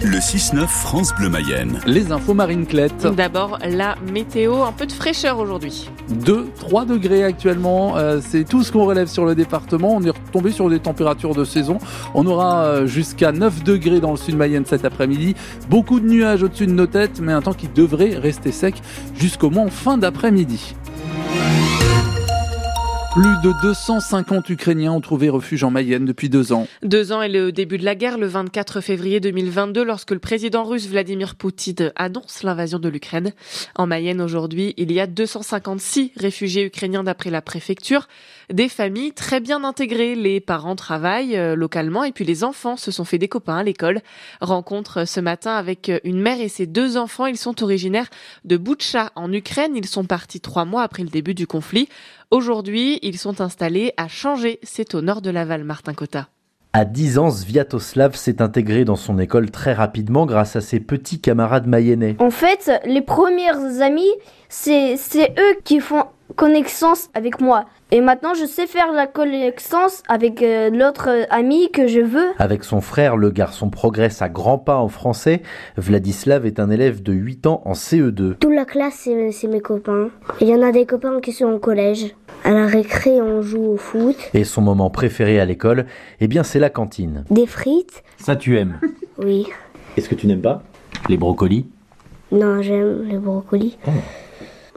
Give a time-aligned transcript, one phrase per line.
[0.00, 1.80] Le 6-9 France Bleu Mayenne.
[1.84, 3.04] Les infos marine clette.
[3.16, 5.90] D'abord, la météo, un peu de fraîcheur aujourd'hui.
[6.24, 9.96] 2, 3 degrés actuellement, euh, c'est tout ce qu'on relève sur le département.
[9.96, 11.78] On est retombé sur des températures de saison.
[12.14, 15.34] On aura euh, jusqu'à 9 degrés dans le sud Mayenne cet après-midi.
[15.68, 18.80] Beaucoup de nuages au-dessus de nos têtes, mais un temps qui devrait rester sec
[19.16, 20.76] jusqu'au moins fin d'après-midi.
[23.14, 26.68] Plus de 250 Ukrainiens ont trouvé refuge en Mayenne depuis deux ans.
[26.82, 30.62] Deux ans et le début de la guerre, le 24 février 2022, lorsque le président
[30.62, 33.32] russe Vladimir Poutine annonce l'invasion de l'Ukraine.
[33.76, 38.08] En Mayenne aujourd'hui, il y a 256 réfugiés ukrainiens d'après la préfecture.
[38.52, 40.14] Des familles très bien intégrées.
[40.14, 43.62] Les parents travaillent euh, localement et puis les enfants se sont fait des copains à
[43.62, 44.02] l'école.
[44.42, 47.26] Rencontre ce matin avec une mère et ses deux enfants.
[47.26, 48.08] Ils sont originaires
[48.44, 49.76] de Boutcha en Ukraine.
[49.76, 51.88] Ils sont partis trois mois après le début du conflit.
[52.30, 56.28] Aujourd'hui, ils sont installés à Changer, c'est au nord de Laval, Martin Cotta.
[56.74, 61.20] À 10 ans, Sviatoslav s'est intégré dans son école très rapidement grâce à ses petits
[61.20, 62.16] camarades mayennais.
[62.18, 64.12] En fait, les premiers amis,
[64.50, 64.98] c'est
[65.38, 66.04] eux qui font
[66.36, 67.64] connaissance avec moi.
[67.90, 72.28] Et maintenant, je sais faire la connaissance avec euh, l'autre ami que je veux.
[72.38, 75.40] Avec son frère, le garçon progresse à grands pas en français.
[75.78, 78.34] Vladislav est un élève de 8 ans en CE2.
[78.34, 80.10] Toute la classe, c'est mes copains.
[80.42, 82.14] Il y en a des copains qui sont au collège.
[82.44, 84.16] À la récré, on joue au foot.
[84.34, 85.86] Et son moment préféré à l'école,
[86.20, 87.24] eh bien, c'est la cantine.
[87.30, 88.02] Des frites.
[88.18, 88.80] Ça, tu aimes
[89.18, 89.46] Oui.
[89.96, 90.62] Est-ce que tu n'aimes pas
[91.08, 91.66] Les brocolis?
[92.32, 93.76] Non, j'aime les brocolis.
[93.86, 93.90] Oh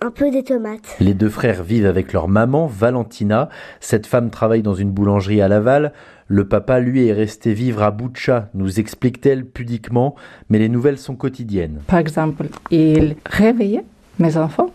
[0.00, 0.96] un peu des tomates.
[1.00, 3.48] Les deux frères vivent avec leur maman, Valentina.
[3.80, 5.92] Cette femme travaille dans une boulangerie à Laval.
[6.28, 10.16] Le papa, lui, est resté vivre à Boucha, nous explique-t-elle pudiquement,
[10.50, 11.80] mais les nouvelles sont quotidiennes.
[11.86, 13.84] Par exemple, il réveillait
[14.18, 14.70] mes enfants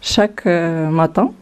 [0.00, 1.32] chaque euh, matin.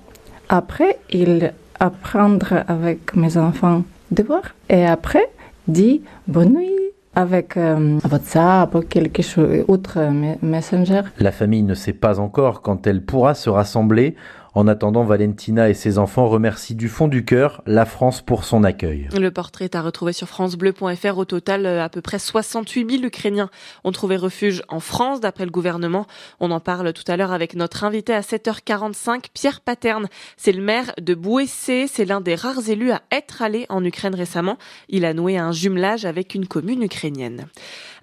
[0.55, 4.43] Après, il apprendre avec mes enfants devoir.
[4.69, 5.31] Et après,
[5.67, 9.99] dit bonne nuit avec euh, WhatsApp ou quelque chose, autre
[10.43, 11.01] messenger.
[11.19, 14.15] La famille ne sait pas encore quand elle pourra se rassembler.
[14.55, 18.65] En attendant, Valentina et ses enfants remercient du fond du cœur la France pour son
[18.65, 19.09] accueil.
[19.19, 21.17] Le portrait est à retrouver sur francebleu.fr.
[21.17, 23.49] Au total, euh, à peu près 68 000 Ukrainiens
[23.85, 26.07] ont trouvé refuge en France, d'après le gouvernement.
[26.39, 30.09] On en parle tout à l'heure avec notre invité à 7h45, Pierre Paterne.
[30.37, 31.87] C'est le maire de Bouessé.
[31.87, 34.59] C'est l'un des rares élus à être allé en Ukraine récemment.
[34.91, 37.47] Il a noué un jumelage avec une commune ukrainienne.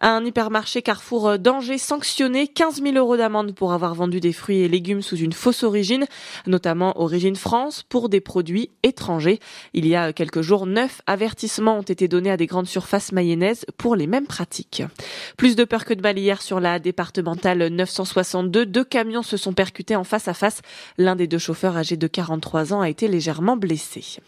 [0.02, 4.68] Un hypermarché Carrefour d'Angers sanctionné 15 000 euros d'amende pour avoir vendu des fruits et
[4.68, 6.06] légumes sous une fausse origine
[6.48, 9.40] notamment Origine France, pour des produits étrangers.
[9.74, 13.66] Il y a quelques jours, neuf avertissements ont été donnés à des grandes surfaces mayonnaises
[13.78, 14.84] pour les mêmes pratiques.
[15.38, 18.66] Plus de peur que de mal hier sur la départementale 962.
[18.66, 20.62] Deux camions se sont percutés en face à face.
[20.98, 24.20] L'un des deux chauffeurs âgés de 43 ans a été légèrement blessé.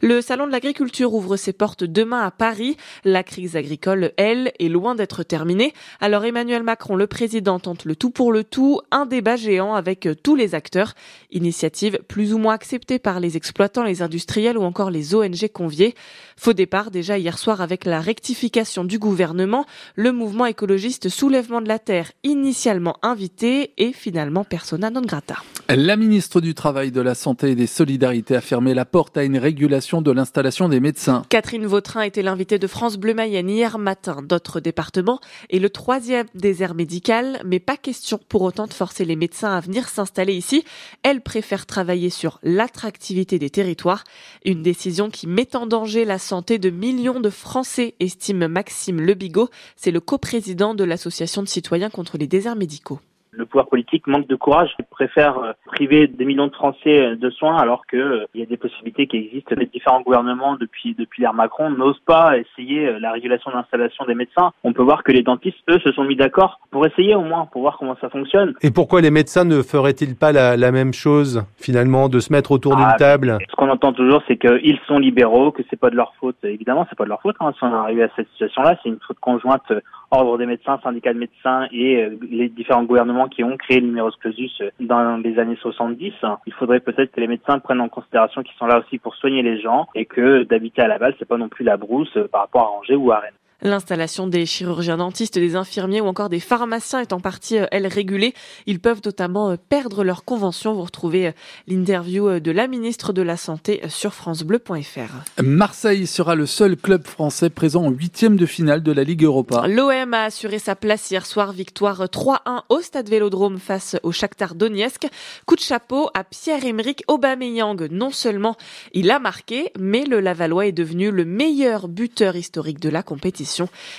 [0.00, 2.76] Le salon de l'agriculture ouvre ses portes demain à Paris.
[3.04, 5.72] La crise agricole, elle, est loin d'être terminée.
[6.00, 8.80] Alors Emmanuel Macron, le président, tente le tout pour le tout.
[8.90, 10.94] Un débat géant avec tous les acteurs
[11.30, 15.94] initiative plus ou moins acceptée par les exploitants, les industriels ou encore les ONG conviés.
[16.36, 21.68] Faux départ déjà hier soir avec la rectification du gouvernement, le mouvement écologiste Soulèvement de
[21.68, 25.36] la Terre, initialement invité et finalement persona non grata.
[25.68, 29.24] La ministre du Travail, de la Santé et des Solidarités a fermé la porte à
[29.24, 31.22] une régulation de l'installation des médecins.
[31.28, 34.22] Catherine Vautrin était l'invitée de France Bleu Mayenne hier matin.
[34.22, 35.09] D'autres départements
[35.48, 39.60] et le troisième désert médical, mais pas question pour autant de forcer les médecins à
[39.60, 40.64] venir s'installer ici.
[41.02, 44.04] Elle préfère travailler sur l'attractivité des territoires,
[44.44, 49.48] une décision qui met en danger la santé de millions de Français, estime Maxime Lebigot,
[49.76, 53.00] c'est le coprésident de l'association de citoyens contre les déserts médicaux
[53.32, 57.16] le pouvoir politique manque de courage et préfère euh, priver des millions de Français euh,
[57.16, 59.54] de soins alors que euh, il y a des possibilités qui existent.
[59.56, 64.52] Les différents gouvernements depuis depuis l'ère Macron n'osent pas essayer la régulation d'installation des médecins.
[64.64, 67.46] On peut voir que les dentistes eux se sont mis d'accord pour essayer au moins
[67.46, 68.54] pour voir comment ça fonctionne.
[68.62, 72.52] Et pourquoi les médecins ne feraient-ils pas la, la, même chose finalement de se mettre
[72.52, 73.38] autour d'une ah, table?
[73.50, 76.36] Ce qu'on entend toujours c'est qu'ils sont libéraux, que c'est pas de leur faute.
[76.42, 78.88] Évidemment, c'est pas de leur faute hein, si on est arrivé à cette situation-là, c'est
[78.88, 79.72] une faute conjointe
[80.10, 84.62] ordre des médecins, syndicat de médecins et les différents gouvernements qui ont créé le clausus
[84.80, 86.12] dans les années 70.
[86.46, 89.42] Il faudrait peut-être que les médecins prennent en considération qu'ils sont là aussi pour soigner
[89.42, 92.42] les gens et que d'habiter à Laval, c'est pas non plus la brousse euh, par
[92.42, 93.32] rapport à Angers ou à Rennes.
[93.62, 97.86] L'installation des chirurgiens dentistes, des infirmiers ou encore des pharmaciens est en partie, euh, elle,
[97.86, 98.32] régulée.
[98.66, 100.72] Ils peuvent notamment euh, perdre leur convention.
[100.72, 101.32] Vous retrouvez euh,
[101.68, 105.42] l'interview de la ministre de la Santé sur francebleu.fr.
[105.42, 109.66] Marseille sera le seul club français présent en huitième de finale de la Ligue Europa.
[109.68, 114.54] L'OM a assuré sa place hier soir, victoire 3-1 au Stade Vélodrome face au Shakhtar
[114.54, 115.06] Donetsk.
[115.44, 117.88] Coup de chapeau à Pierre-Emerick Aubameyang.
[117.90, 118.56] Non seulement
[118.92, 123.49] il a marqué, mais le Lavallois est devenu le meilleur buteur historique de la compétition.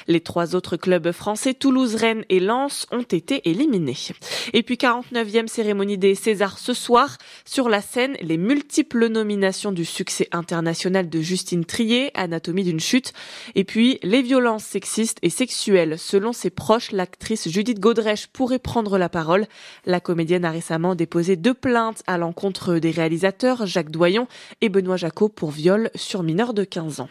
[0.08, 3.98] Les trois autres clubs français, Toulouse, Rennes et Lens, ont été éliminés.
[4.54, 7.18] Et puis 49e cérémonie des Césars ce soir.
[7.46, 13.14] Sur la scène, les multiples nominations du succès international de Justine Trier, Anatomie d'une chute.
[13.56, 15.98] Et puis les violences sexistes et sexuelles.
[15.98, 19.48] Selon ses proches, l'actrice Judith Godrèche pourrait prendre la parole.
[19.86, 24.28] La comédienne a récemment déposé deux plaintes à l'encontre des réalisateurs Jacques Doyon
[24.62, 27.10] et Benoît Jacot pour viol sur mineur de 15 ans.